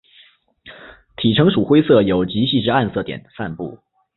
[1.17, 3.77] 体成鼠灰色有极细之暗色点散布。